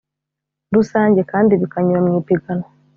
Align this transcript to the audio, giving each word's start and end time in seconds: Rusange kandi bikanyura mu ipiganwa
Rusange 0.75 1.21
kandi 1.31 1.51
bikanyura 1.61 1.99
mu 2.05 2.11
ipiganwa 2.21 2.67